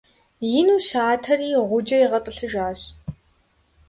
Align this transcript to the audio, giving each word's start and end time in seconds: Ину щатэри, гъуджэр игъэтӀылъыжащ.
Ину 0.57 0.77
щатэри, 0.87 1.49
гъуджэр 1.69 2.01
игъэтӀылъыжащ. 2.05 2.81